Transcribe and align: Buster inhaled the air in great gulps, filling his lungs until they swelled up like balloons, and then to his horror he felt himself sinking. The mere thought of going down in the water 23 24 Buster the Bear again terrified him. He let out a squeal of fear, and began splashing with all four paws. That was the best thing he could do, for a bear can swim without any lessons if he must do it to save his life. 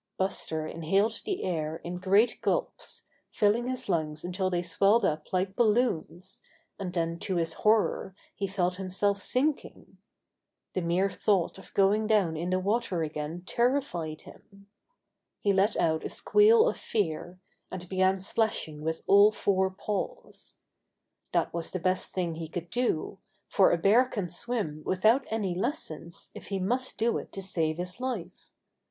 Buster 0.17 0.65
inhaled 0.65 1.21
the 1.25 1.43
air 1.43 1.75
in 1.83 1.99
great 1.99 2.41
gulps, 2.41 3.03
filling 3.29 3.67
his 3.67 3.87
lungs 3.87 4.23
until 4.25 4.49
they 4.49 4.63
swelled 4.63 5.05
up 5.05 5.31
like 5.31 5.55
balloons, 5.55 6.41
and 6.79 6.91
then 6.93 7.19
to 7.19 7.35
his 7.35 7.53
horror 7.53 8.15
he 8.33 8.47
felt 8.47 8.77
himself 8.77 9.21
sinking. 9.21 9.99
The 10.73 10.81
mere 10.81 11.11
thought 11.11 11.59
of 11.59 11.71
going 11.75 12.07
down 12.07 12.35
in 12.35 12.49
the 12.49 12.59
water 12.59 12.97
23 12.97 13.09
24 13.09 13.13
Buster 13.13 13.27
the 13.27 13.29
Bear 13.29 13.37
again 13.37 13.43
terrified 13.81 14.21
him. 14.21 14.67
He 15.39 15.53
let 15.53 15.77
out 15.77 16.03
a 16.03 16.09
squeal 16.09 16.67
of 16.67 16.77
fear, 16.77 17.39
and 17.69 17.87
began 17.87 18.19
splashing 18.21 18.81
with 18.81 19.03
all 19.05 19.31
four 19.31 19.69
paws. 19.69 20.57
That 21.31 21.53
was 21.53 21.69
the 21.69 21.79
best 21.79 22.11
thing 22.11 22.33
he 22.33 22.47
could 22.47 22.71
do, 22.71 23.19
for 23.47 23.69
a 23.71 23.77
bear 23.77 24.05
can 24.05 24.31
swim 24.31 24.81
without 24.83 25.25
any 25.29 25.53
lessons 25.53 26.31
if 26.33 26.47
he 26.47 26.57
must 26.57 26.97
do 26.97 27.19
it 27.19 27.31
to 27.33 27.43
save 27.43 27.77
his 27.77 27.99
life. 27.99 28.49